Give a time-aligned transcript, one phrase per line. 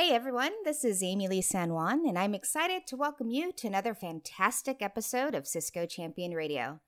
[0.00, 3.94] Hey everyone, this is Amilee San Juan, and I'm excited to welcome you to another
[3.94, 6.80] fantastic episode of Cisco Champion Radio.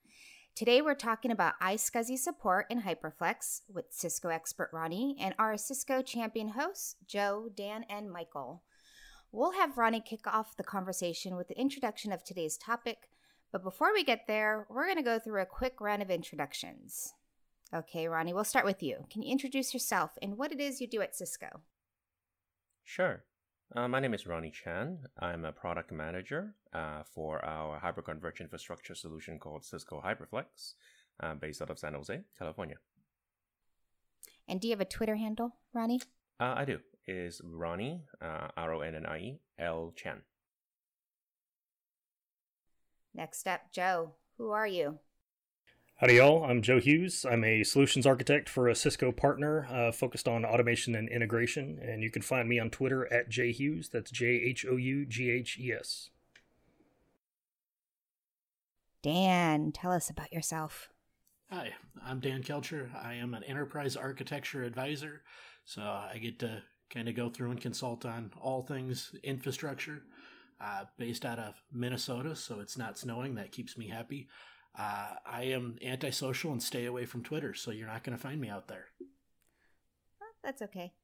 [0.55, 6.01] Today we're talking about iSCSI support in HyperFlex with Cisco expert Ronnie and our Cisco
[6.01, 8.63] Champion hosts, Joe, Dan, and Michael.
[9.31, 13.11] We'll have Ronnie kick off the conversation with the introduction of today's topic,
[13.53, 17.13] but before we get there, we're going to go through a quick round of introductions.
[17.75, 19.05] Okay, Ronnie, we'll start with you.
[19.11, 21.61] Can you introduce yourself and what it is you do at Cisco?
[22.85, 23.25] Sure.
[23.75, 24.99] Uh, my name is Ronnie Chan.
[25.19, 30.75] I'm a product manager uh, for our hyperconverged infrastructure solution called Cisco HyperFlex,
[31.21, 32.77] uh, based out of San Jose, California.
[34.47, 36.01] And do you have a Twitter handle, Ronnie?
[36.39, 36.81] Uh, I do.
[37.07, 40.21] Is Ronnie uh, R O N N I E L Chan.
[43.15, 44.13] Next up, Joe.
[44.39, 44.99] Who are you?
[46.03, 46.43] Howdy, y'all.
[46.43, 47.25] I'm Joe Hughes.
[47.25, 51.79] I'm a solutions architect for a Cisco partner uh, focused on automation and integration.
[51.81, 53.89] And you can find me on Twitter at jhughes.
[53.89, 56.11] That's J H O U G H E S.
[59.01, 60.89] Dan, tell us about yourself.
[61.53, 61.71] Hi,
[62.05, 62.89] I'm Dan Kelcher.
[63.01, 65.23] I am an enterprise architecture advisor.
[65.65, 70.03] So I get to kind of go through and consult on all things infrastructure.
[70.61, 73.35] Uh, based out of Minnesota, so it's not snowing.
[73.35, 74.29] That keeps me happy.
[74.79, 78.41] Uh, I am antisocial and stay away from Twitter, so you're not going to find
[78.41, 78.87] me out there.
[80.23, 80.95] Oh, that's okay.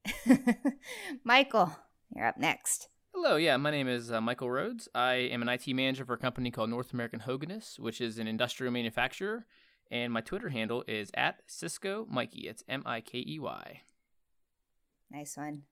[1.24, 1.76] Michael,
[2.14, 2.88] you're up next.
[3.14, 4.88] Hello, yeah, my name is uh, Michael Rhodes.
[4.94, 8.26] I am an IT manager for a company called North American Höganäs, which is an
[8.26, 9.44] industrial manufacturer,
[9.90, 12.48] and my Twitter handle is at Cisco Mikey.
[12.48, 13.82] It's M I K E Y.
[15.10, 15.62] Nice one.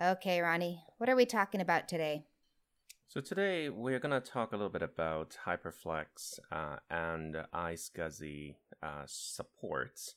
[0.00, 2.24] Okay, Ronnie, what are we talking about today?
[3.12, 9.02] So today we're going to talk a little bit about HyperFlex uh, and iSCSI uh,
[9.04, 10.14] supports.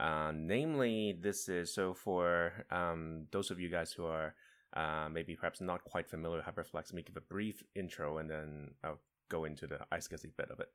[0.00, 4.34] Uh, namely, this is so for um, those of you guys who are
[4.72, 8.30] uh, maybe perhaps not quite familiar with HyperFlex, let me give a brief intro and
[8.30, 10.70] then I'll go into the iSCSI bit of it.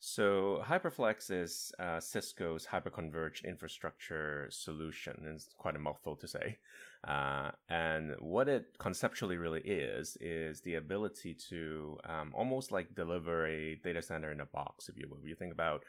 [0.00, 5.24] So HyperFlex is uh, Cisco's hyperconverged infrastructure solution.
[5.34, 6.58] It's quite a mouthful to say.
[7.06, 13.46] Uh, and what it conceptually really is, is the ability to um, almost like deliver
[13.46, 15.26] a data center in a box, if you will.
[15.26, 15.82] You think about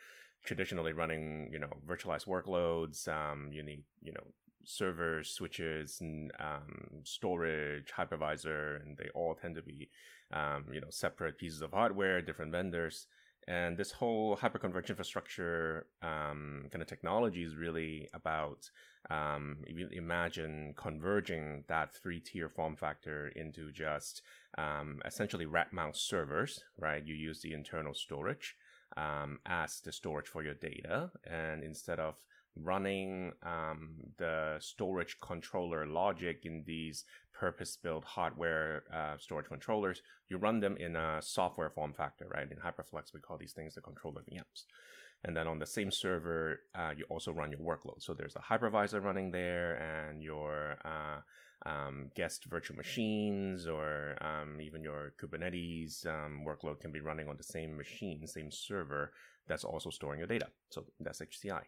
[0.43, 4.23] traditionally running, you know, virtualized workloads, um, you need, you know,
[4.65, 9.89] servers, switches, and um, storage, hypervisor, and they all tend to be,
[10.33, 13.05] um, you know, separate pieces of hardware, different vendors.
[13.49, 18.69] And this whole hyperconverged infrastructure um, kind of technology is really about,
[19.09, 19.57] um,
[19.91, 24.21] imagine converging that three tier form factor into just
[24.59, 27.03] um, essentially rack mount servers, right?
[27.03, 28.55] You use the internal storage
[28.95, 31.09] um, as the storage for your data.
[31.25, 32.21] And instead of
[32.63, 40.59] running um, the storage controller logic in these purpose-built hardware uh, storage controllers, you run
[40.59, 42.51] them in a software form factor, right?
[42.51, 44.65] In HyperFlex, we call these things the controller VMs.
[45.23, 48.01] And then on the same server, uh, you also run your workload.
[48.01, 51.19] So there's a hypervisor running there, and your uh,
[51.65, 57.35] um, guest virtual machines or um, even your Kubernetes um, workload can be running on
[57.35, 59.11] the same machine, same server
[59.47, 60.47] that's also storing your data.
[60.69, 61.63] So that's HCI.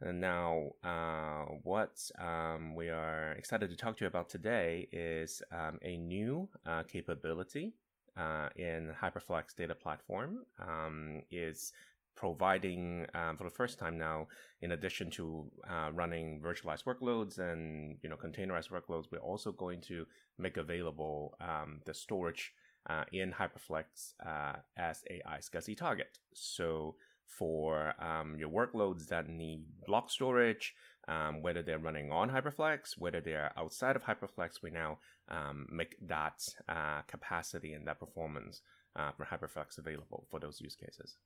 [0.00, 5.42] And now, uh, what um, we are excited to talk to you about today is
[5.50, 7.72] um, a new uh, capability
[8.16, 10.40] uh, in HyperFlex Data Platform.
[10.60, 11.72] Um, is
[12.14, 14.26] providing um, for the first time now,
[14.60, 19.80] in addition to uh, running virtualized workloads and you know containerized workloads, we're also going
[19.80, 20.06] to
[20.38, 22.52] make available um, the storage
[22.90, 26.18] uh, in HyperFlex uh, as a iSCSI target.
[26.34, 26.96] So
[27.26, 30.74] for um, your workloads that need block storage,
[31.08, 34.98] um, whether they're running on HyperFlex, whether they're outside of HyperFlex, we now
[35.28, 38.62] um, make that uh, capacity and that performance
[38.96, 41.16] uh, for HyperFlex available for those use cases.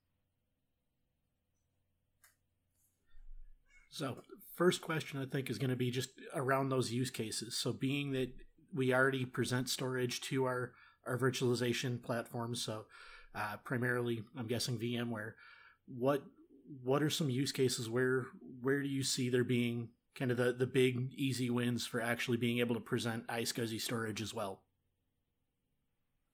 [3.91, 4.19] So,
[4.55, 7.57] first question I think is going to be just around those use cases.
[7.57, 8.33] So, being that
[8.73, 10.73] we already present storage to our
[11.07, 12.85] our virtualization platforms, so
[13.35, 15.33] uh, primarily, I'm guessing VMware
[15.97, 16.23] what
[16.83, 18.27] what are some use cases where
[18.63, 22.37] where do you see there being kind of the the big easy wins for actually
[22.37, 24.63] being able to present iSCSI storage as well?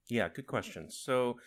[0.08, 0.90] Yeah, good question.
[0.90, 1.38] So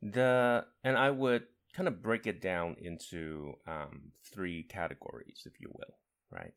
[0.00, 1.44] the and I would
[1.74, 5.96] kind of break it down into um, three categories, if you will,
[6.30, 6.54] right?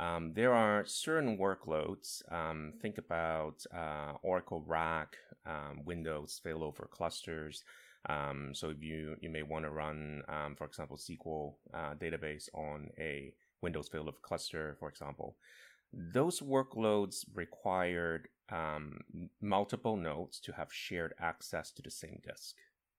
[0.00, 2.22] Um, there are certain workloads.
[2.32, 7.62] Um, think about uh, Oracle RAC, um, Windows failover clusters,
[8.08, 12.48] um, so if you, you may want to run, um, for example, SQL uh, database
[12.54, 15.36] on a Windows failover cluster, for example,
[15.92, 19.00] those workloads required um,
[19.40, 22.56] multiple nodes to have shared access to the same disk,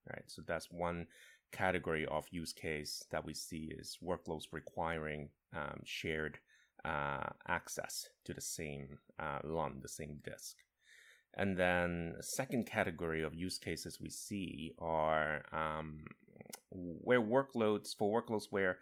[0.10, 0.24] right?
[0.28, 1.08] So that's one
[1.52, 6.40] category of use case that we see is workloads requiring um, shared
[6.84, 10.56] uh, access to the same uh, LUN, the same disk.
[11.38, 16.06] And then second category of use cases we see are um,
[16.72, 18.80] where workloads for workloads where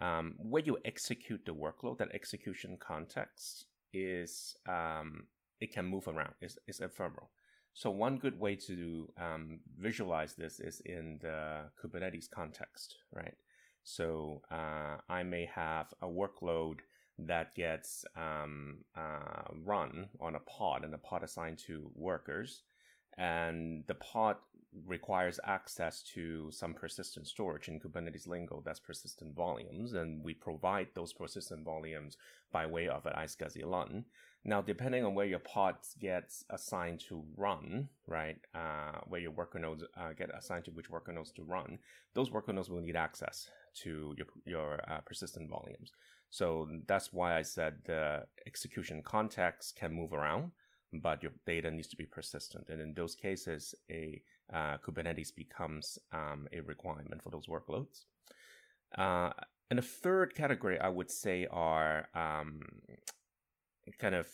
[0.00, 5.24] um, where you execute the workload, that execution context is um,
[5.60, 6.34] it can move around.
[6.40, 7.30] It's, it's ephemeral.
[7.74, 13.34] So one good way to um, visualize this is in the Kubernetes context, right?
[13.82, 16.80] So uh, I may have a workload
[17.18, 22.62] that gets um, uh, run on a pod and a pod assigned to workers.
[23.16, 24.36] And the pod
[24.86, 29.94] requires access to some persistent storage in Kubernetes lingo, that's persistent volumes.
[29.94, 32.16] And we provide those persistent volumes
[32.52, 34.04] by way of an iSCSI LUN.
[34.44, 39.58] Now, depending on where your pods gets assigned to run, right, uh, where your worker
[39.58, 41.78] nodes uh, get assigned to which worker nodes to run,
[42.14, 43.50] those worker nodes will need access
[43.82, 45.92] to your, your uh, persistent volumes.
[46.30, 50.52] So that's why I said the execution context can move around,
[50.92, 52.68] but your data needs to be persistent.
[52.68, 54.22] And in those cases, a
[54.52, 58.04] uh, Kubernetes becomes um, a requirement for those workloads.
[58.96, 59.30] Uh,
[59.70, 62.60] and the third category I would say are um,
[63.98, 64.28] kind of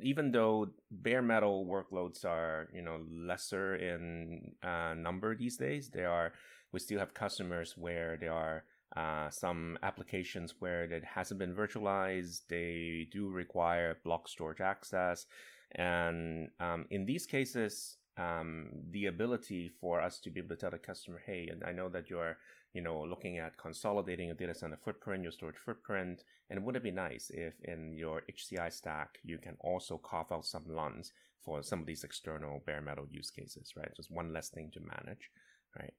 [0.00, 6.10] even though bare metal workloads are you know lesser in uh, number these days, there
[6.10, 6.32] are
[6.72, 12.42] we still have customers where there are uh, some applications where it hasn't been virtualized,
[12.48, 15.26] they do require block storage access.
[15.72, 20.70] And um, in these cases, um, the ability for us to be able to tell
[20.70, 22.38] the customer, hey, and I know that you're,
[22.72, 26.88] you know, looking at consolidating your data center footprint, your storage footprint, and wouldn't it
[26.88, 31.12] be nice if in your HCI stack you can also carve out some LUNs
[31.44, 33.94] for some of these external bare metal use cases, right?
[33.96, 35.30] Just one less thing to manage,
[35.78, 35.94] right?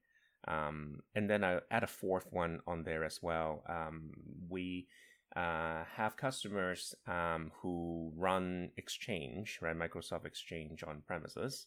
[0.48, 3.62] Um, and then I add a fourth one on there as well.
[3.68, 4.10] Um,
[4.48, 4.86] we
[5.36, 9.76] uh, have customers um, who run Exchange, right?
[9.76, 11.66] Microsoft Exchange on premises.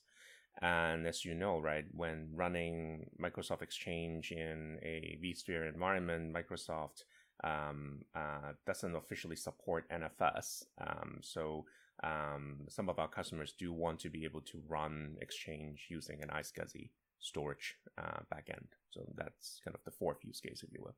[0.62, 7.04] And as you know, right, when running Microsoft Exchange in a vSphere environment, Microsoft
[7.44, 10.64] um, uh, doesn't officially support NFS.
[10.80, 11.66] Um, so
[12.04, 16.30] um, some of our customers do want to be able to run Exchange using an
[16.30, 16.90] iSCSI
[17.22, 18.68] storage uh, backend.
[18.90, 20.96] So that's kind of the fourth use case, if you will.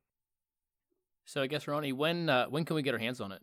[1.24, 3.42] So I guess Ronnie, when uh, when can we get our hands on it?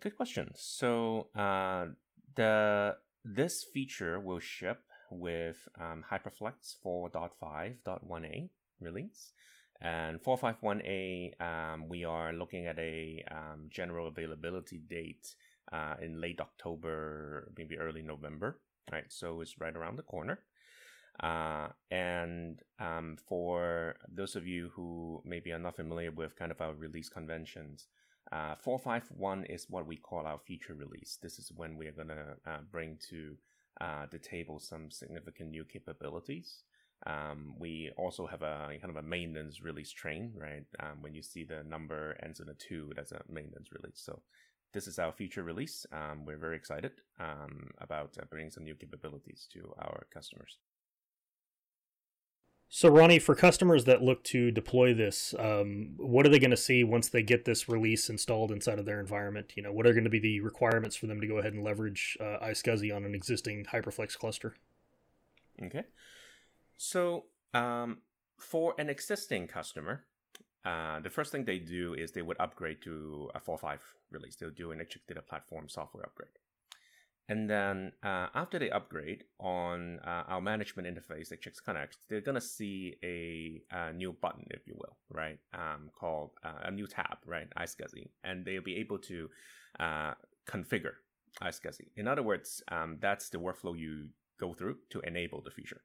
[0.00, 0.52] Good question.
[0.54, 1.86] So uh,
[2.34, 4.80] the this feature will ship
[5.10, 8.48] with um, HyperFlex 4.5.1a
[8.80, 9.32] release.
[9.80, 15.34] And 451a, um, we are looking at a um, general availability date
[15.72, 18.60] uh, in late October, maybe early November.
[18.90, 20.40] Right, so it's right around the corner.
[21.20, 26.60] Uh, and um, for those of you who maybe are not familiar with kind of
[26.60, 27.86] our release conventions,
[28.30, 31.18] uh, 451 is what we call our feature release.
[31.22, 33.36] This is when we are going to uh, bring to
[33.80, 36.64] uh, the table some significant new capabilities.
[37.06, 40.64] Um, we also have a kind of a maintenance release train, right?
[40.80, 44.00] Um, when you see the number ends in a two, that's a maintenance release.
[44.04, 44.22] So
[44.72, 45.84] this is our feature release.
[45.92, 50.58] Um, we're very excited um, about uh, bringing some new capabilities to our customers.
[52.74, 56.56] So, Ronnie, for customers that look to deploy this, um, what are they going to
[56.56, 59.52] see once they get this release installed inside of their environment?
[59.56, 61.62] You know, what are going to be the requirements for them to go ahead and
[61.62, 64.54] leverage uh, iSCSI on an existing HyperFlex cluster?
[65.62, 65.82] Okay.
[66.78, 67.98] So, um,
[68.38, 70.04] for an existing customer,
[70.64, 74.36] uh, the first thing they do is they would upgrade to a 4.5 release.
[74.36, 76.38] They'll do an HX Data Platform software upgrade.
[77.28, 82.34] And then uh, after they upgrade on uh, our management interface, HX Connect, they're going
[82.34, 85.38] to see a, a, new button, if you will, right?
[85.54, 87.48] Um, called uh, a new tab, right?
[87.56, 88.08] iSCSI.
[88.24, 89.28] And they'll be able to
[89.78, 90.14] uh,
[90.46, 90.94] configure
[91.40, 91.88] iSCSI.
[91.96, 95.82] In other words, um, that's the workflow you go through to enable the feature.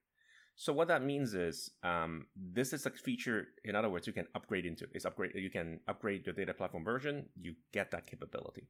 [0.60, 3.50] So what that means is um, this is a feature.
[3.64, 4.88] In other words, you can upgrade into.
[4.92, 5.34] It's upgrade.
[5.36, 7.28] You can upgrade your data platform version.
[7.40, 8.68] You get that capability.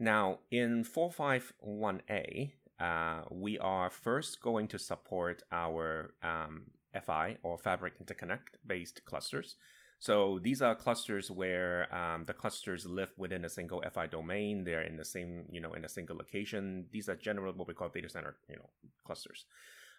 [0.00, 6.70] Now, in 451A, uh, we are first going to support our um,
[7.04, 9.56] FI or Fabric Interconnect based clusters.
[9.98, 14.64] So these are clusters where um, the clusters live within a single FI domain.
[14.64, 16.86] They're in the same, you know, in a single location.
[16.90, 18.70] These are generally what we call data center, you know,
[19.04, 19.44] clusters.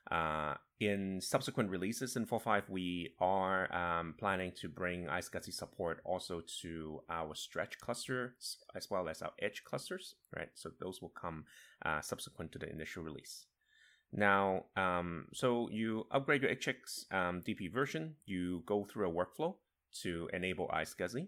[0.10, 6.42] Uh, in subsequent releases in 4.5, we are um, planning to bring iSCSI support also
[6.62, 10.50] to our stretch clusters as well as our edge clusters, right?
[10.56, 11.46] So those will come
[11.86, 13.46] uh, subsequent to the initial release.
[14.12, 19.56] Now, um, so you upgrade your HX um, DP version, you go through a workflow
[20.02, 21.28] to enable iSCSI.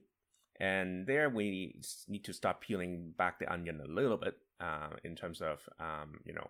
[0.59, 1.75] And there we
[2.07, 6.19] need to start peeling back the onion a little bit uh, in terms of, um,
[6.23, 6.49] you know,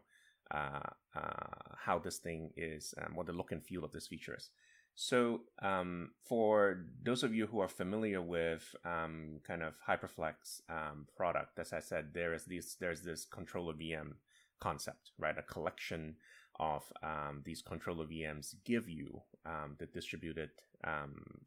[0.52, 4.50] how this thing is, um, what the look and feel of this feature is.
[4.96, 11.08] So, um, for those of you who are familiar with um, kind of HyperFlex um,
[11.16, 14.16] product, as I said, there is this there's this controller VM
[14.60, 15.38] concept, right?
[15.38, 16.18] A collection
[16.60, 20.50] of um, these controller VMs give you um, the distributed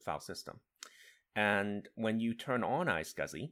[0.04, 0.60] file system.
[1.36, 3.50] And when you turn on iSCSI,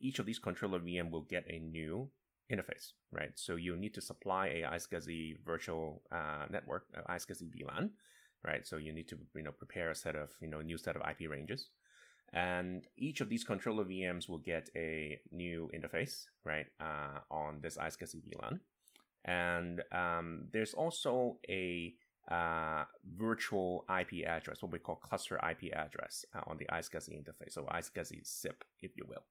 [0.00, 2.08] each of these controller VM will get a new
[2.52, 3.32] interface, right?
[3.34, 7.90] So you need to supply a iSCSI virtual uh, network, uh, iSCSI VLAN,
[8.44, 8.66] right?
[8.66, 11.02] So you need to you know prepare a set of you know new set of
[11.02, 11.70] IP ranges,
[12.32, 17.76] and each of these controller VMs will get a new interface, right, uh, on this
[17.76, 18.60] iSCSI VLAN,
[19.24, 21.94] and um, there's also a
[22.30, 22.84] uh,
[23.16, 27.66] virtual IP address, what we call cluster IP address uh, on the iSCSI interface, so
[27.72, 29.24] iSCSI SIP, if you will.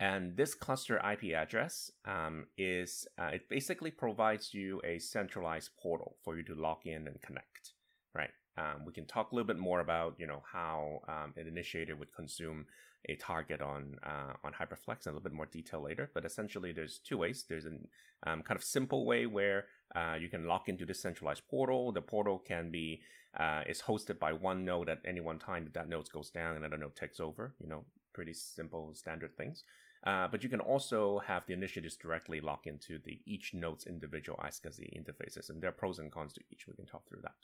[0.00, 6.16] And this cluster IP address um, is uh, it basically provides you a centralized portal
[6.24, 7.74] for you to log in and connect,
[8.14, 8.30] right?
[8.58, 11.96] Um, we can talk a little bit more about you know how um, an initiator
[11.96, 12.66] would consume
[13.08, 16.10] a target on uh, on Hyperflex in a little bit more detail later.
[16.14, 17.44] But essentially, there's two ways.
[17.48, 21.42] There's a um, kind of simple way where uh, you can log into this centralized
[21.48, 21.92] portal.
[21.92, 23.00] The portal can be
[23.38, 25.70] uh, is hosted by one node at any one time.
[25.72, 27.54] That node goes down, and another node takes over.
[27.60, 29.64] You know, pretty simple standard things.
[30.04, 34.38] Uh, but you can also have the initiators directly lock into the each node's individual
[34.44, 36.66] iSCSI interfaces, and there are pros and cons to each.
[36.66, 37.34] We can talk through that.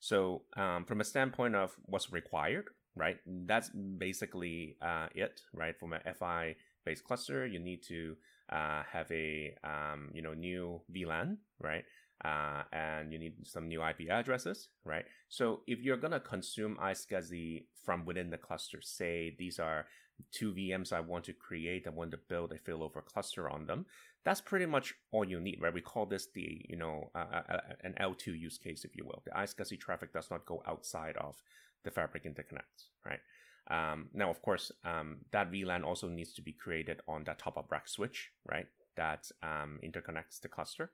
[0.00, 3.18] So, um, from a standpoint of what's required, right?
[3.26, 5.78] That's basically uh, it, right?
[5.78, 8.16] From an FI based cluster, you need to
[8.50, 11.84] uh, have a um, you know new VLAN, right?
[12.24, 15.04] Uh, and you need some new IP addresses, right?
[15.28, 19.86] So if you're gonna consume iSCSI from within the cluster, say these are
[20.30, 23.86] two VMs I want to create, I want to build a failover cluster on them.
[24.24, 25.74] That's pretty much all you need, right?
[25.74, 29.22] We call this the, you know, uh, uh an L2 use case, if you will.
[29.24, 31.42] The iSCSI traffic does not go outside of
[31.82, 33.20] the Fabric interconnects, right?
[33.68, 37.56] Um, now, of course, um, that VLAN also needs to be created on that top
[37.56, 38.66] of rack switch, right?
[38.96, 40.90] That um, interconnects the cluster.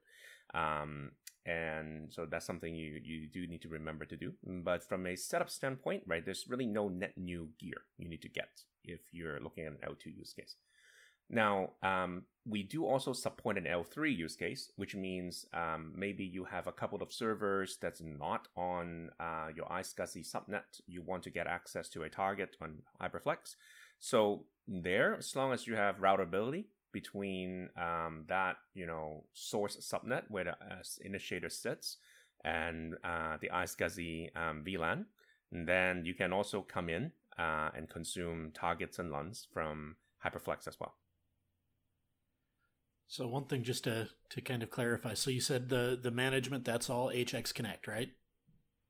[0.55, 1.13] Um,
[1.47, 4.35] and so that's something you, you do need to remember to do.
[4.45, 8.29] But from a setup standpoint, right, there's really no net new gear you need to
[8.29, 8.51] get
[8.85, 10.57] if you're looking at an L2 use case.
[11.31, 16.45] Now, um, we do also support an L3 use case, which means um, maybe you
[16.45, 20.81] have a couple of servers that's not on uh, your iSCSI subnet.
[20.87, 23.57] You want to get access to a target on HyperFlex.
[23.99, 30.23] So there, as long as you have routerability between um, that, you know, source subnet
[30.29, 31.99] where the uh, initiator sits
[32.45, 35.05] and uh, the iSCSI um, VLAN,
[35.53, 40.67] And then you can also come in uh, and consume targets and LUNs from Hyperflex
[40.67, 40.95] as well.
[43.09, 45.15] So one thing just to to kind of clarify.
[45.15, 48.11] So you said the the management that's all HX Connect, right?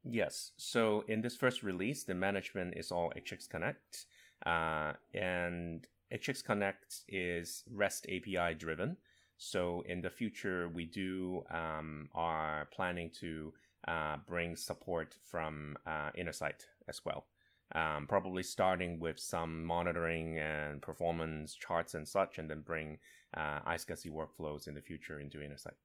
[0.03, 0.53] Yes.
[0.57, 4.07] So in this first release, the management is all HX Connect,
[4.45, 8.97] uh, and HX Connect is REST API driven.
[9.37, 13.53] So in the future, we do um, are planning to
[13.87, 17.27] uh, bring support from uh, Intersight as well
[17.75, 22.99] um, probably starting with some monitoring and performance charts and such, and then bring
[23.37, 25.77] uh, iSCSI workflows in the future into Intersight.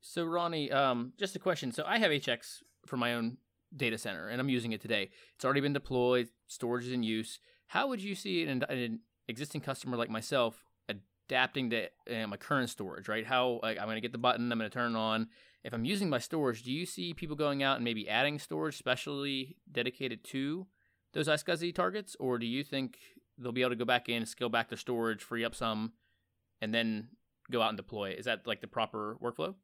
[0.00, 1.70] So, Ronnie, um, just a question.
[1.70, 3.36] So, I have HX for my own
[3.76, 5.10] data center, and I'm using it today.
[5.34, 7.38] It's already been deployed, storage is in use.
[7.68, 12.70] How would you see an, an existing customer like myself adapting to uh, my current
[12.70, 13.08] storage?
[13.08, 13.26] Right?
[13.26, 15.28] How like, I'm going to get the button, I'm going to turn it on
[15.64, 18.76] if I'm using my storage, do you see people going out and maybe adding storage
[18.76, 20.66] specially dedicated to
[21.12, 22.98] those iSCSI targets, or do you think
[23.38, 25.92] they'll be able to go back in, scale back their storage, free up some,
[26.60, 27.08] and then
[27.50, 28.10] go out and deploy?
[28.10, 29.54] Is that like the proper workflow?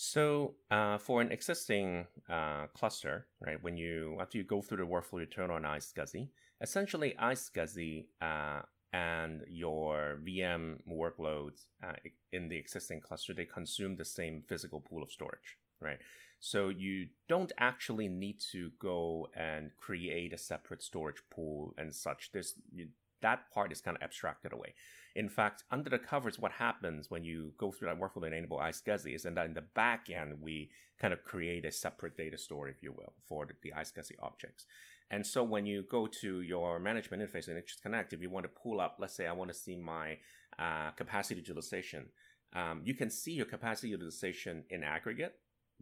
[0.00, 4.84] So uh, for an existing uh, cluster, right, when you after you go through the
[4.84, 6.28] workflow, you turn on iSCSI.
[6.60, 8.62] Essentially, iSCSI uh,
[8.92, 11.94] and your VM workloads uh,
[12.32, 15.98] in the existing cluster, they consume the same physical pool of storage, right?
[16.38, 22.30] So you don't actually need to go and create a separate storage pool and such.
[22.30, 22.86] This you,
[23.22, 24.74] that part is kind of abstracted away.
[25.14, 28.58] In fact, under the covers, what happens when you go through that workflow to enable
[28.58, 30.70] iSCSI is that in the back end, we
[31.00, 34.66] kind of create a separate data store, if you will, for the, the iSCSI objects.
[35.10, 38.44] And so when you go to your management interface in HX Connect, if you want
[38.44, 40.18] to pull up, let's say I want to see my
[40.58, 42.06] uh, capacity utilization,
[42.54, 45.34] um, you can see your capacity utilization in aggregate,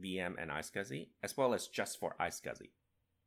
[0.03, 2.69] VM and iSCSI, as well as just for iSCSI,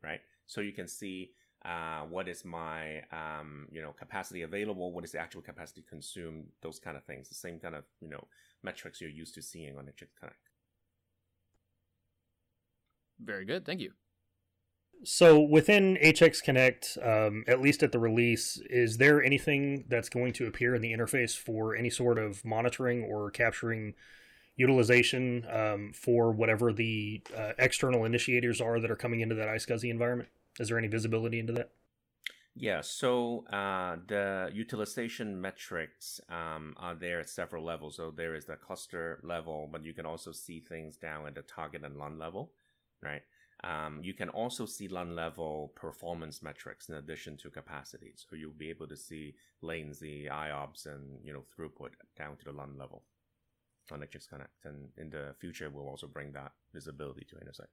[0.04, 0.22] right?
[0.48, 1.32] So you can see
[1.66, 6.46] uh, what is my um, you know capacity available, what is the actual capacity consumed,
[6.62, 7.28] those kind of things.
[7.30, 8.28] The same kind of you know
[8.63, 10.50] metrics you're used to seeing on HX Connect.
[13.20, 13.92] Very good, thank you.
[15.04, 20.34] So within HX Connect, um, at least at the release, is there anything that's going
[20.34, 23.94] to appear in the interface for any sort of monitoring or capturing
[24.58, 29.89] utilization um, for whatever the uh, external initiators are that are coming into that iSCSI
[29.89, 30.30] environment?
[30.60, 31.72] Is there any visibility into that?
[32.56, 37.96] Yeah, so uh, the utilization metrics um, are there at several levels.
[37.96, 41.42] So there is the cluster level, but you can also see things down at the
[41.42, 42.51] target and LUN level,
[43.01, 43.22] right?
[43.63, 48.13] Um, you can also see LUN level performance metrics in addition to capacity.
[48.16, 52.51] So you'll be able to see latency, IOPS, and you know throughput down to the
[52.51, 53.04] LUN level
[53.92, 54.66] on HX Connect.
[54.66, 57.72] And in the future, we'll also bring that visibility to Intersight.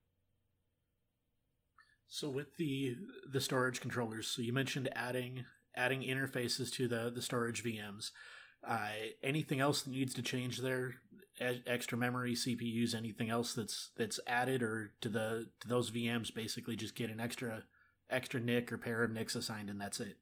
[2.09, 2.97] So with the
[3.31, 5.45] the storage controllers, so you mentioned adding
[5.75, 8.11] adding interfaces to the the storage VMs.
[8.67, 8.89] Uh,
[9.23, 10.95] anything else that needs to change there?
[11.41, 16.77] extra memory, CPUs, anything else that's that's added, or to the to those VMs basically
[16.77, 17.65] just get an extra
[18.11, 20.17] extra NIC or pair of NICs assigned, and that's it.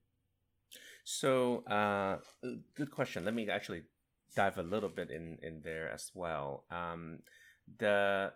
[1.04, 2.18] So, uh,
[2.74, 3.24] good question.
[3.24, 3.82] Let me actually
[4.34, 6.64] dive a little bit in in there as well.
[6.70, 7.20] Um,
[7.78, 8.32] the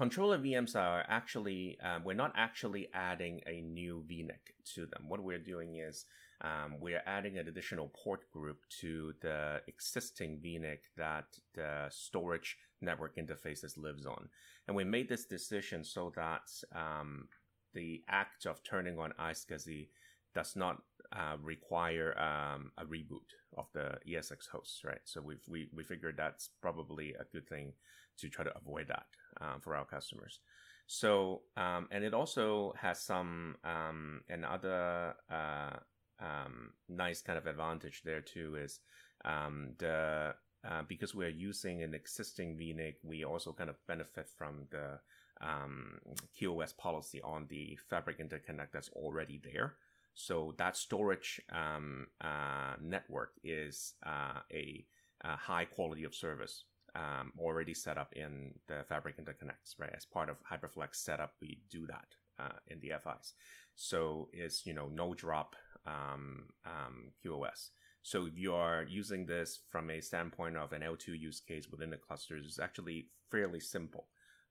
[0.00, 5.02] controller VMs are actually uh, we're not actually adding a new VNIC to them.
[5.08, 6.06] What we're doing is
[6.40, 13.16] um, we're adding an additional port group to the existing VNIC that the storage network
[13.16, 14.30] interfaces lives on.
[14.66, 17.28] And we made this decision so that um,
[17.74, 19.88] the act of turning on iSCSI
[20.34, 20.78] does not
[21.12, 25.04] uh, require um, a reboot of the ESX hosts, right?
[25.04, 27.74] So we we we figured that's probably a good thing
[28.16, 29.04] to try to avoid that
[29.40, 30.40] um, for our customers.
[30.86, 35.76] So um, and it also has some um, another uh,
[36.20, 38.80] um, nice kind of advantage there too is
[39.24, 40.34] um, the
[40.68, 44.98] uh, because we're using an existing VNIC, we also kind of benefit from the
[45.40, 45.98] um,
[46.38, 49.76] QoS policy on the Fabric interconnect that's already there.
[50.14, 54.84] So that storage uh, network is uh, a,
[55.22, 56.64] a, high quality of service
[56.94, 59.92] um, already set up in the Fabric interconnects, right?
[59.96, 62.06] As part of HyperFlex setup, we do that
[62.38, 63.34] uh, in the FIs.
[63.74, 67.70] So it's you know no drop um, um, QoS.
[68.02, 71.90] So if you are using this from a standpoint of an L2 use case within
[71.90, 74.06] the clusters, it's actually fairly simple,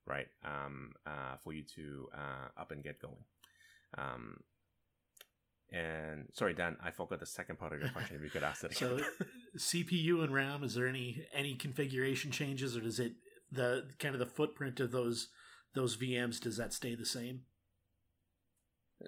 [0.05, 0.27] right?
[0.45, 3.23] Um, uh, for you to uh, up and get going.
[5.71, 8.15] And sorry, Dan, I forgot the second part of your question.
[8.15, 9.03] If you could ask it again.
[9.57, 13.13] so, CPU and RAM, is there any any configuration changes, or does it
[13.51, 15.27] the kind of the footprint of those
[15.75, 17.41] those VMs does that stay the same?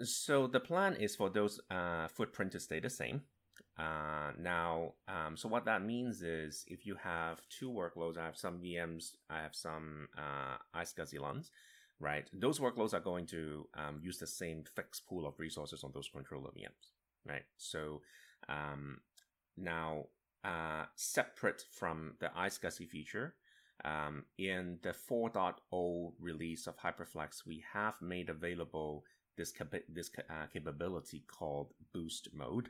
[0.03, 3.23] So the plan is for those uh, footprint to stay the same.
[3.77, 8.37] Uh, now, um, so what that means is if you have two workloads, I have
[8.37, 11.51] some VMs, I have some uh, iSCSI LUNs,
[12.01, 12.27] right?
[12.33, 16.09] Those workloads are going to um, use the same fixed pool of resources on those
[16.09, 16.91] controller VMs,
[17.25, 17.45] right?
[17.57, 18.01] So
[18.49, 18.99] um,
[19.55, 20.05] now,
[20.43, 23.35] uh, separate from the iSCSI feature,
[23.85, 29.05] um, in the 4.0 release of HyperFlex, we have made available
[29.37, 32.69] this capa- this uh, capability called boost mode.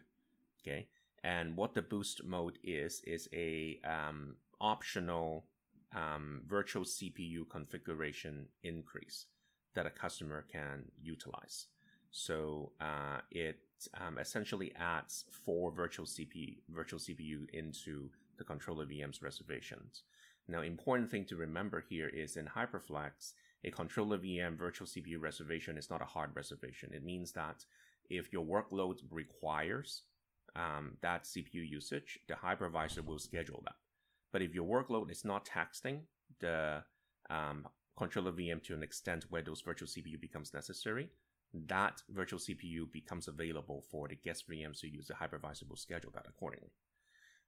[0.62, 0.88] Okay,
[1.24, 5.46] and what the boost mode is is a um, optional
[5.95, 9.25] um, virtual CPU configuration increase
[9.75, 11.67] that a customer can utilize.
[12.12, 13.60] So uh, it
[13.99, 20.04] um, essentially adds four virtual CPU virtual CPU into the controller VM's reservations.
[20.47, 25.77] Now, important thing to remember here is in HyperFlex, a controller VM virtual CPU reservation
[25.77, 26.91] is not a hard reservation.
[26.93, 27.63] It means that
[28.10, 30.04] if your workload requires
[30.56, 33.75] um, that CPU usage, the hypervisor will schedule that.
[34.32, 36.02] But if your workload is not taxing
[36.39, 36.84] the
[37.30, 37.67] um,
[37.98, 41.10] controller VM to an extent where those virtual CPU becomes necessary,
[41.67, 45.08] that virtual CPU becomes available for the guest VMs to use.
[45.08, 46.72] The hypervisor will schedule that accordingly.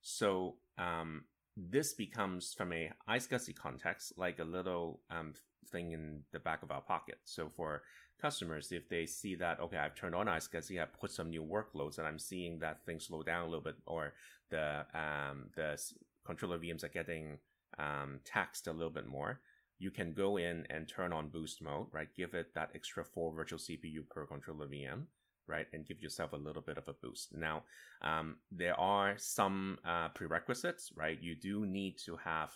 [0.01, 1.23] So um,
[1.55, 5.33] this becomes from a iSCSI context like a little um,
[5.71, 7.19] thing in the back of our pocket.
[7.23, 7.83] So for
[8.21, 11.97] customers, if they see that okay, I've turned on iSCSI, I've put some new workloads,
[11.97, 14.13] and I'm seeing that things slow down a little bit, or
[14.49, 15.81] the um, the
[16.25, 17.37] controller VMs are getting
[17.77, 19.39] um, taxed a little bit more,
[19.79, 22.07] you can go in and turn on boost mode, right?
[22.15, 25.03] Give it that extra four virtual CPU per controller VM,
[25.47, 25.67] right?
[25.73, 27.35] And give yourself a little bit of a boost.
[27.35, 27.63] Now,
[28.01, 31.21] um, there are some uh, prerequisites, right?
[31.21, 32.51] You do need to have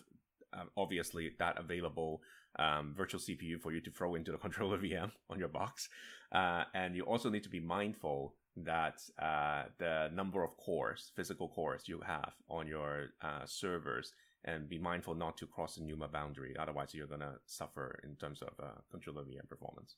[0.53, 2.21] uh, obviously that available
[2.59, 5.89] um, virtual CPU for you to throw into the controller VM on your box.
[6.31, 11.47] Uh, and you also need to be mindful that uh, the number of cores, physical
[11.47, 14.13] cores you have on your uh, servers
[14.45, 16.55] and be mindful not to cross the NUMA boundary.
[16.57, 19.95] Otherwise, you're going to suffer in terms of uh, controller VM performance.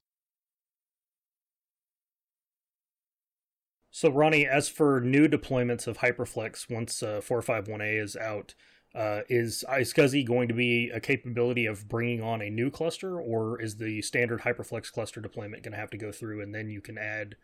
[3.91, 8.55] So, Ronnie, as for new deployments of HyperFlex once uh, 451A is out,
[8.95, 13.61] uh, is iSCSI going to be a capability of bringing on a new cluster, or
[13.61, 16.81] is the standard HyperFlex cluster deployment going to have to go through and then you
[16.81, 17.35] can add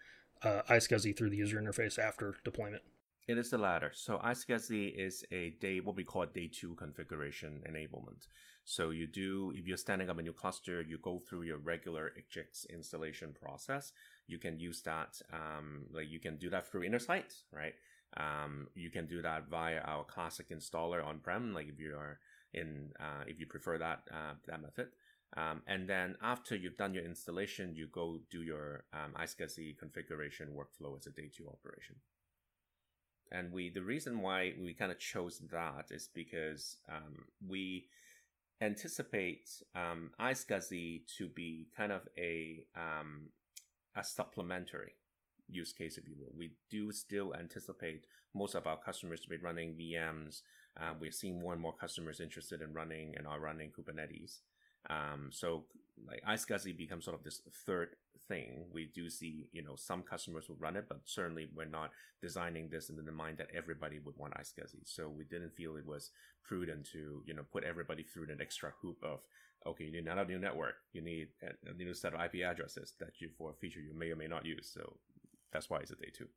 [0.45, 2.83] uh, iSCSI through the user interface after deployment?
[3.27, 3.91] It is the latter.
[3.93, 8.27] So iSCSI is a day, what we call day two configuration enablement.
[8.63, 12.11] So you do, if you're standing up a new cluster, you go through your regular
[12.19, 13.93] EGX installation process.
[14.27, 17.73] You can use that, um, like you can do that through Intersight, right?
[18.17, 22.19] Um, you can do that via our classic installer on-prem, like if you are
[22.55, 24.87] in, uh, if you prefer that, uh, that method.
[25.37, 30.49] Um, and then after you've done your installation, you go do your um, iSCSI configuration
[30.55, 31.95] workflow as a day two operation.
[33.31, 37.87] And we, the reason why we kind of chose that is because um, we
[38.61, 43.29] anticipate um, iSCSI to be kind of a um,
[43.95, 44.93] a supplementary
[45.47, 46.33] use case, if you will.
[46.37, 50.41] We do still anticipate most of our customers to be running VMs.
[50.79, 54.39] Uh, we're seeing more and more customers interested in running and are running Kubernetes.
[54.89, 55.65] Um, so
[56.07, 57.95] like iSCSI becomes sort of this third
[58.27, 58.65] thing.
[58.71, 62.69] We do see, you know, some customers will run it, but certainly we're not designing
[62.69, 64.81] this in the mind that everybody would want iSCSI.
[64.85, 66.11] So we didn't feel it was
[66.43, 69.21] prudent to, you know, put everybody through an extra hoop of,
[69.65, 70.75] okay, you need another new network.
[70.93, 74.11] You need a new set of IP addresses that you, for a feature you may
[74.11, 74.69] or may not use.
[74.73, 74.97] So
[75.51, 76.27] that's why it's a day two.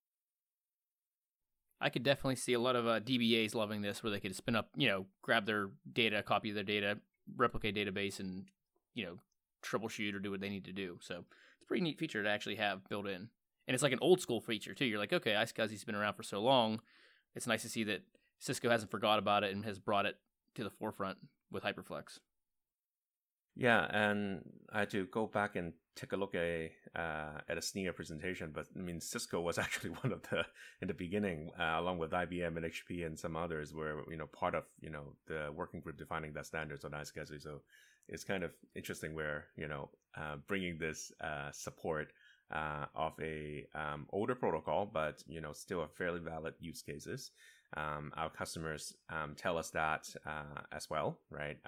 [1.80, 4.56] I could definitely see a lot of uh, DBAs loving this, where they could spin
[4.56, 6.98] up, you know, grab their data, copy their data,
[7.36, 8.46] replicate database, and
[8.94, 9.18] you know,
[9.62, 10.98] troubleshoot or do what they need to do.
[11.00, 13.28] So it's a pretty neat feature to actually have built in.
[13.66, 14.86] And it's like an old school feature too.
[14.86, 16.80] You're like, okay, iSCSI's been around for so long.
[17.34, 18.02] It's nice to see that
[18.38, 20.16] Cisco hasn't forgot about it and has brought it
[20.54, 21.18] to the forefront
[21.52, 22.18] with HyperFlex.
[23.54, 27.58] Yeah, and I had to go back and take a look at a uh, at
[27.58, 28.50] a presentation.
[28.54, 30.44] But I mean, Cisco was actually one of the
[30.80, 34.26] in the beginning, uh, along with IBM and HP and some others, were you know
[34.26, 37.42] part of you know the working group defining that standards on iSCSI.
[37.42, 37.60] So
[38.08, 42.12] it's kind of interesting where you know uh, bringing this uh, support
[42.52, 47.32] uh, of a um, older protocol, but you know still a fairly valid use cases.
[47.76, 51.58] Um, our customers um, tell us that uh, as well, right?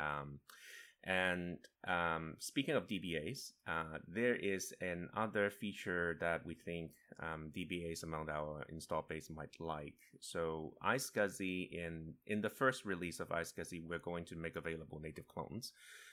[1.05, 1.59] And
[1.89, 8.29] um, speaking of DBAs, uh, there is another feature that we think um, DBAs among
[8.29, 9.97] our install base might like.
[10.21, 15.27] So iSCSI in in the first release of iSCSI, we're going to make available native
[15.27, 15.73] clones.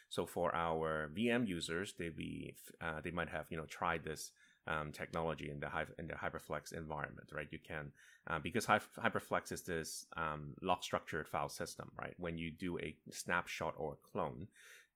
[0.10, 4.32] So for our VM users, they be uh, they might have you know tried this
[4.68, 7.48] um, technology in the in the HyperFlex environment, right?
[7.52, 7.92] You can
[8.30, 12.14] uh, because HyperFlex is this um, log structured file system, right?
[12.18, 14.48] When you do a snapshot or a clone,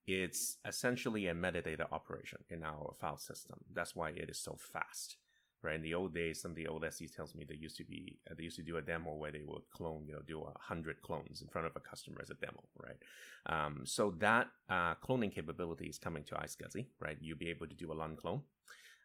[0.06, 3.60] it's essentially a metadata operation in our file system.
[3.74, 5.18] That's why it is so fast
[5.64, 5.76] right?
[5.76, 8.18] In the old days, some of the old SEs tells me they used to be
[8.30, 10.52] uh, they used to do a demo where they would clone, you know, do a
[10.60, 12.98] hundred clones in front of a customer as a demo, right?
[13.46, 17.18] Um, so that uh, cloning capability is coming to iSCSI, right?
[17.20, 18.42] You'll be able to do a LUN clone.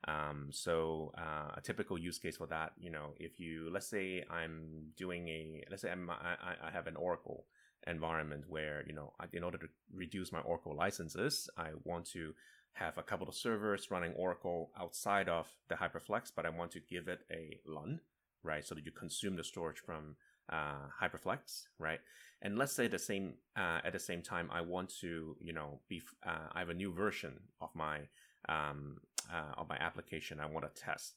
[0.08, 4.24] Um, so uh, a typical use case for that, you know, if you let's say
[4.30, 7.46] I'm doing a let's say I'm, I, I have an Oracle
[7.86, 12.34] environment where you know in order to reduce my Oracle licenses, I want to
[12.74, 16.80] have a couple of servers running Oracle outside of the HyperFlex, but I want to
[16.80, 18.00] give it a LUN,
[18.42, 18.64] right?
[18.66, 20.16] So that you consume the storage from
[20.50, 22.00] uh, HyperFlex, right?
[22.42, 25.80] And let's say the same uh, at the same time, I want to, you know,
[25.88, 28.00] be uh, I have a new version of my
[28.48, 28.98] um,
[29.32, 30.40] uh, of my application.
[30.40, 31.14] I want to test.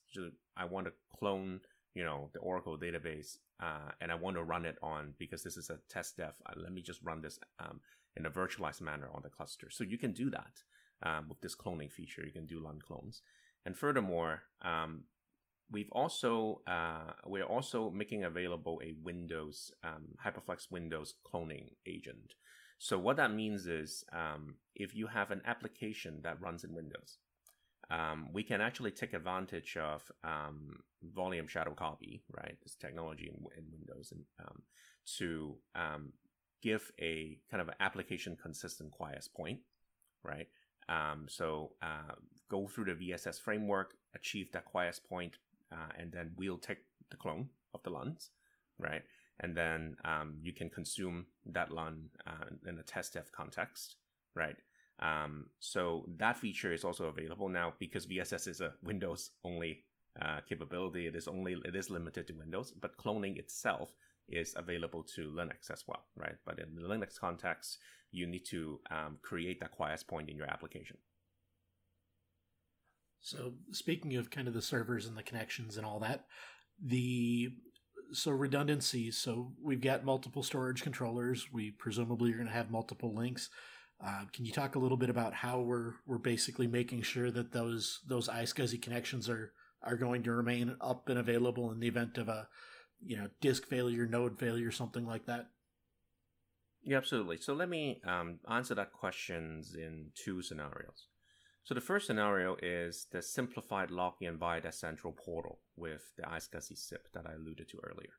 [0.58, 1.62] I want to clone,
[1.94, 5.58] you know, the Oracle database, uh, and I want to run it on because this
[5.58, 6.34] is a test dev.
[6.46, 7.80] Uh, let me just run this um,
[8.16, 9.70] in a virtualized manner on the cluster.
[9.70, 10.64] So you can do that
[11.04, 12.26] um, with this cloning feature.
[12.26, 13.22] You can do LUN clones.
[13.66, 15.04] And furthermore, um,
[15.72, 22.34] we've also uh, we're also making available a Windows um, HyperFlex Windows cloning agent.
[22.78, 27.18] So what that means is um, if you have an application that runs in Windows,
[27.90, 32.56] um, we can actually take advantage of um, volume shadow copy, right?
[32.64, 34.62] This technology in, in Windows, and um,
[35.18, 36.14] to um,
[36.62, 39.60] give a kind of application consistent quiet point,
[40.24, 40.48] right?
[40.88, 42.16] Um, so uh,
[42.50, 45.38] go through the VSS framework, achieve that quiet point,
[45.72, 48.32] uh, and then we'll take the clone of the LUNs,
[48.78, 49.04] right?
[49.40, 53.96] And then um, you can consume that LUN uh, in a test dev context,
[54.36, 54.58] right?
[55.02, 59.84] Um, so that feature is also available now because VSS is a Windows only
[60.22, 61.08] uh, capability.
[61.08, 63.94] It is only it is limited to Windows, but cloning itself
[64.28, 66.36] is available to Linux as well, right?
[66.46, 67.80] But in the Linux context,
[68.12, 70.98] you need to um, create that quiet point in your application.
[73.22, 76.26] So speaking of kind of the servers and the connections and all that,
[76.82, 77.50] the
[78.12, 79.18] so redundancies.
[79.18, 81.48] So we've got multiple storage controllers.
[81.52, 83.50] We presumably are going to have multiple links.
[84.06, 87.52] Uh, can you talk a little bit about how we're we're basically making sure that
[87.52, 89.52] those those iSCSI connections are
[89.84, 92.48] are going to remain up and available in the event of a
[93.06, 95.48] you know disk failure, node failure, something like that?
[96.82, 97.38] Yeah, absolutely.
[97.38, 101.08] So let me um, answer that questions in two scenarios.
[101.64, 106.78] So the first scenario is the simplified login via the central portal with the iSCSI
[106.78, 108.14] SIP that I alluded to earlier,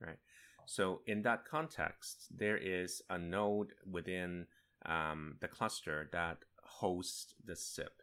[0.00, 0.18] right?
[0.66, 4.46] So in that context, there is a node within
[4.86, 8.02] um, the cluster that hosts the SIP.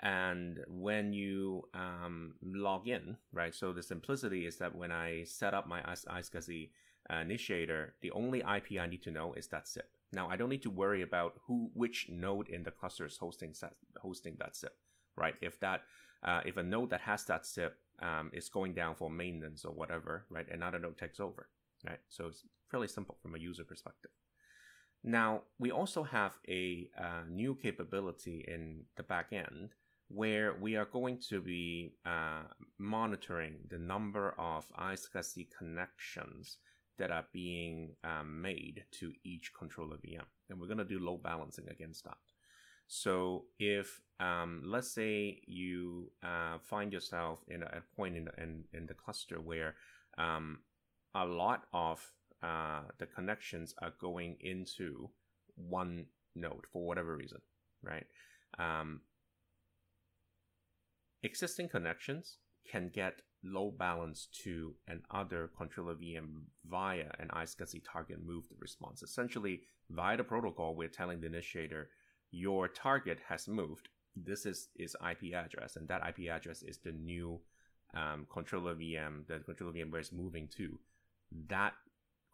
[0.00, 3.54] And when you um, log in, right?
[3.54, 6.70] So the simplicity is that when I set up my iSCSI
[7.20, 9.88] initiator, the only IP I need to know is that SIP.
[10.12, 13.54] Now I don't need to worry about who, which node in the cluster is hosting
[14.00, 14.74] hosting that SIP,
[15.16, 15.34] right?
[15.40, 15.82] If that,
[16.22, 19.72] uh, if a node that has that SIP um, is going down for maintenance or
[19.72, 20.46] whatever, right?
[20.50, 21.48] Another node takes over,
[21.86, 22.00] right?
[22.08, 24.10] So it's fairly simple from a user perspective.
[25.04, 29.70] Now, we also have a uh, new capability in the back end
[30.08, 32.42] where we are going to be uh,
[32.78, 36.58] monitoring the number of iSCSI connections
[36.98, 40.26] that are being um, made to each controller VM.
[40.50, 42.18] And we're going to do load balancing against that.
[42.86, 48.42] So if, um, let's say you uh, find yourself in a, a point in the,
[48.42, 49.76] in, in the cluster where
[50.18, 50.58] um,
[51.14, 52.12] a lot of
[52.42, 55.10] uh, the connections are going into
[55.56, 57.40] one node for whatever reason,
[57.82, 58.06] right?
[58.58, 59.00] Um,
[61.22, 62.38] existing connections
[62.70, 69.02] can get load balance to another controller VM via an iSCSI target moved response.
[69.02, 71.90] Essentially, via the protocol, we're telling the initiator
[72.30, 73.88] your target has moved.
[74.14, 77.40] This is is IP address, and that IP address is the new
[77.94, 80.78] um, controller VM, the controller VM where it's moving to.
[81.48, 81.72] That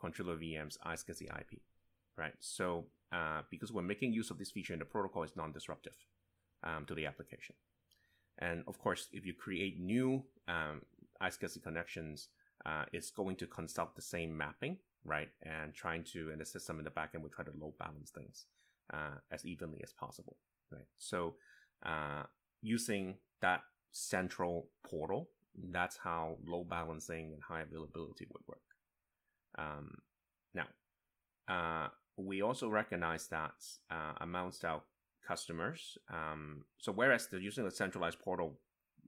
[0.00, 1.60] controller VM's iSCSI IP,
[2.16, 2.34] right?
[2.40, 5.96] So uh, because we're making use of this feature in the protocol, it's non-disruptive
[6.62, 7.54] um, to the application.
[8.38, 10.82] And of course, if you create new um,
[11.22, 12.28] iSCSI connections,
[12.66, 15.28] uh, it's going to consult the same mapping, right?
[15.42, 18.46] And trying to, in the system in the backend, we try to load balance things
[18.92, 20.36] uh, as evenly as possible,
[20.70, 20.86] right?
[20.98, 21.34] So
[21.84, 22.24] uh,
[22.62, 25.30] using that central portal,
[25.70, 28.67] that's how load balancing and high availability would work.
[29.58, 29.98] Um,
[30.54, 30.66] now,
[31.48, 33.54] uh, we also recognize that
[33.90, 34.82] uh, amongst our
[35.26, 38.58] customers, um, so whereas the using the centralized portal,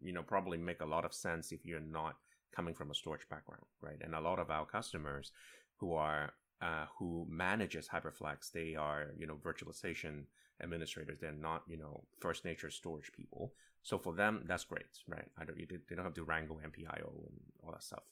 [0.02, 2.16] you know, probably make a lot of sense if you're not
[2.54, 3.98] coming from a storage background, right?
[4.00, 5.32] And a lot of our customers
[5.76, 6.32] who are
[6.62, 10.24] uh, who manages HyperFlex, they are you know virtualization
[10.62, 11.18] administrators.
[11.20, 13.52] They're not you know first nature storage people.
[13.82, 15.24] So for them, that's great, right?
[15.38, 18.02] I don't, they don't have to wrangle MPIO and all that stuff.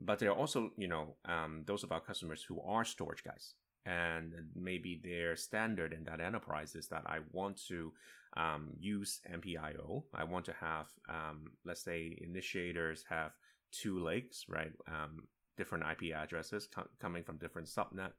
[0.00, 3.54] But there are also, you know, um, those of our customers who are storage guys.
[3.86, 7.92] And maybe their standard in that enterprise is that I want to
[8.36, 10.04] um, use MPIO.
[10.14, 13.32] I want to have, um, let's say, initiators have
[13.72, 14.72] two lakes, right?
[14.86, 15.24] Um,
[15.56, 18.12] different IP addresses co- coming from different subnet.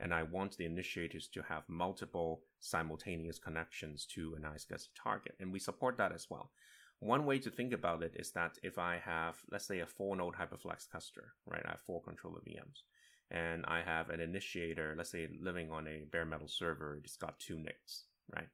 [0.00, 5.34] And I want the initiators to have multiple simultaneous connections to an iSCSI target.
[5.40, 6.52] And we support that as well.
[7.00, 10.16] One way to think about it is that if I have, let's say, a four
[10.16, 11.62] node HyperFlex cluster, right?
[11.64, 12.82] I have four controller VMs
[13.30, 17.38] and I have an initiator, let's say living on a bare metal server, it's got
[17.38, 18.48] two NICs, right?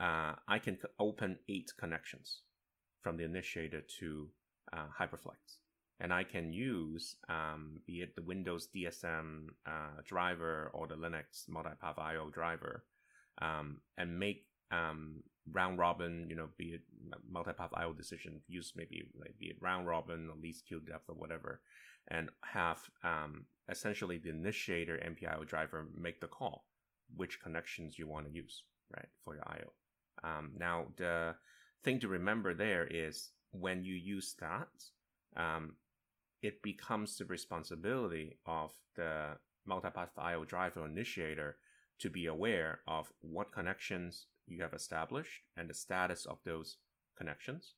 [0.00, 2.42] Uh, I can open eight connections
[3.02, 4.28] from the initiator to
[4.72, 5.58] uh, HyperFlex.
[6.00, 11.48] And I can use, um, be it the Windows DSM uh, driver or the Linux
[11.50, 12.84] multipath IO driver,
[13.42, 16.82] um, and make um, round robin, you know, be it
[17.32, 21.14] multipath IO decision, use maybe like be it round robin or least queue depth or
[21.14, 21.60] whatever,
[22.08, 26.64] and have um, essentially the initiator MPIO driver make the call
[27.16, 29.72] which connections you want to use, right, for your IO.
[30.22, 31.34] Um, now, the
[31.84, 34.68] thing to remember there is when you use that,
[35.36, 35.76] um,
[36.42, 39.36] it becomes the responsibility of the
[39.68, 41.56] multipath IO driver initiator
[41.98, 46.76] to be aware of what connections you have established and the status of those
[47.16, 47.74] connections.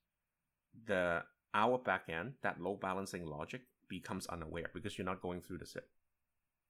[0.86, 5.66] The our backend, that load balancing logic becomes unaware because you're not going through the
[5.66, 5.88] SIP,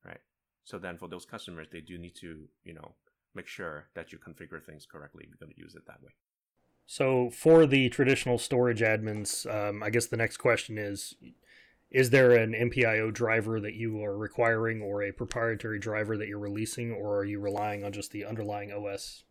[0.05, 0.21] right?
[0.65, 2.95] So then for those customers, they do need to, you know,
[3.35, 6.13] make sure that you configure things correctly if you're going to use it that way.
[6.87, 11.15] So for the traditional storage admins, um, I guess the next question is,
[11.91, 16.39] is there an MPIO driver that you are requiring or a proprietary driver that you're
[16.39, 19.25] releasing, or are you relying on just the underlying OS?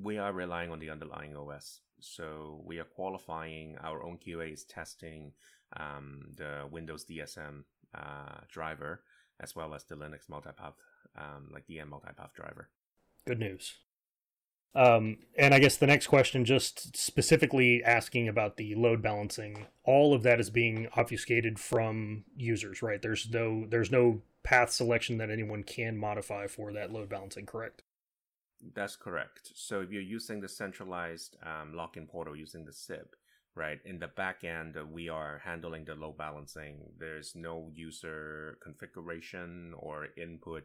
[0.00, 1.80] We are relying on the underlying OS.
[2.00, 5.32] So we are qualifying our own QAs testing
[5.76, 9.02] um, the Windows DSM uh, driver
[9.40, 10.74] as well as the Linux multipath,
[11.16, 12.68] um, like DM multipath driver.
[13.26, 13.74] Good news.
[14.74, 20.12] Um, and I guess the next question, just specifically asking about the load balancing, all
[20.12, 23.00] of that is being obfuscated from users, right?
[23.00, 27.82] There's no there's no path selection that anyone can modify for that load balancing, correct?
[28.74, 29.52] That's correct.
[29.54, 33.14] So if you're using the centralized um, login portal using the SIP,
[33.54, 33.78] right?
[33.84, 36.80] In the back end, uh, we are handling the load balancing.
[36.98, 40.64] There's no user configuration or input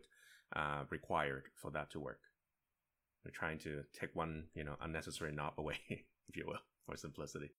[0.55, 2.19] uh, required for that to work.
[3.25, 7.51] We're trying to take one, you know, unnecessary knob away, if you will, for simplicity.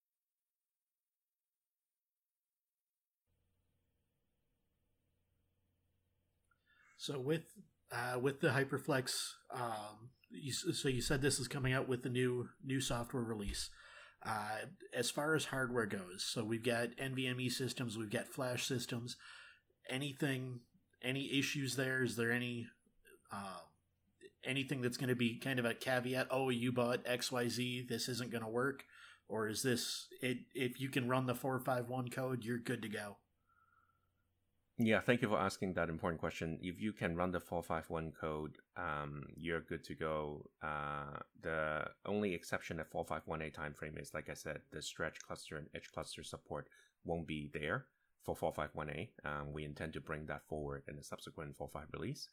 [6.97, 7.43] So with
[7.91, 9.13] uh, with the HyperFlex,
[9.53, 13.71] um, you, so you said this is coming out with the new new software release.
[14.25, 19.17] Uh, as far as hardware goes, so we've got NVMe systems, we've got flash systems.
[19.91, 20.61] Anything,
[21.03, 22.05] any issues there?
[22.05, 22.69] Is there any
[23.33, 23.63] uh,
[24.45, 26.29] anything that's going to be kind of a caveat?
[26.31, 28.85] Oh, you bought X Y Z, this isn't going to work,
[29.29, 30.39] or is this it?
[30.55, 33.17] If you can run the four five one code, you're good to go.
[34.79, 36.59] Yeah, thank you for asking that important question.
[36.63, 40.47] If you can run the 451 code, um, you're good to go.
[40.63, 45.67] Uh, the only exception at 451A timeframe is, like I said, the stretch cluster and
[45.75, 46.69] edge cluster support
[47.05, 47.87] won't be there
[48.25, 49.11] for 451A.
[49.25, 52.29] Um, we intend to bring that forward in the subsequent 45 release.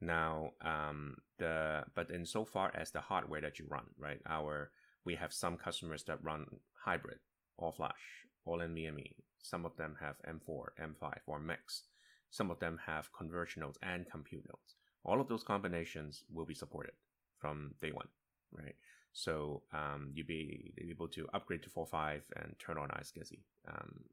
[0.00, 4.20] Now, um, the but insofar as the hardware that you run, right?
[4.26, 4.72] Our
[5.04, 6.46] we have some customers that run
[6.84, 7.18] hybrid,
[7.58, 11.82] all flash, all NVMe, some of them have M4, M5, or mix.
[12.30, 14.76] Some of them have converged nodes and compute nodes.
[15.04, 16.92] All of those combinations will be supported
[17.38, 18.08] from day one,
[18.52, 18.76] right?
[19.12, 24.04] So um, you'll be able to upgrade to 4.5 and turn on iSCSI um,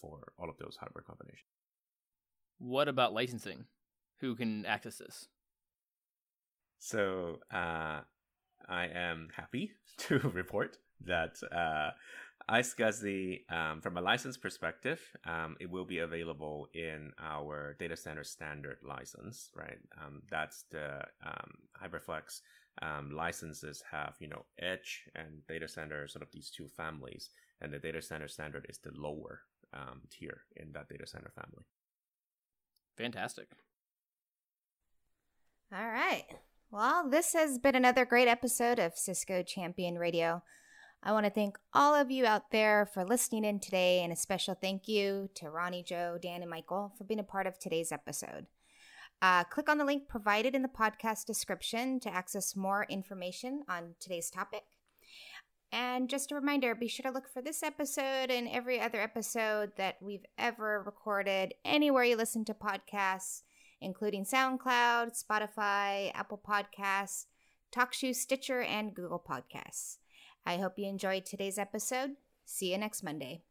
[0.00, 1.46] for all of those hardware combinations.
[2.58, 3.66] What about licensing?
[4.20, 5.28] Who can access this?
[6.78, 8.00] So uh,
[8.68, 11.90] I am happy to report that uh,
[12.50, 18.24] iSCSI, um, from a license perspective, um, it will be available in our data center
[18.24, 19.78] standard license, right?
[20.00, 21.52] Um, that's the um,
[21.82, 22.40] HyperFlex
[22.80, 27.72] um, licenses have, you know, Edge and data center, sort of these two families, and
[27.72, 29.42] the data center standard is the lower
[29.74, 31.64] um, tier in that data center family.
[32.96, 33.48] Fantastic.
[35.72, 36.26] All right.
[36.70, 40.42] Well, this has been another great episode of Cisco Champion Radio.
[41.04, 44.16] I want to thank all of you out there for listening in today, and a
[44.16, 47.90] special thank you to Ronnie, Joe, Dan, and Michael for being a part of today's
[47.90, 48.46] episode.
[49.20, 53.96] Uh, click on the link provided in the podcast description to access more information on
[53.98, 54.62] today's topic.
[55.72, 59.72] And just a reminder be sure to look for this episode and every other episode
[59.78, 63.42] that we've ever recorded anywhere you listen to podcasts,
[63.80, 67.26] including SoundCloud, Spotify, Apple Podcasts,
[67.74, 69.96] TalkShoe, Stitcher, and Google Podcasts.
[70.44, 72.16] I hope you enjoyed today's episode.
[72.44, 73.42] See you next Monday.